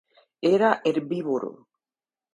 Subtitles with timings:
[0.51, 1.51] Era herbívoro.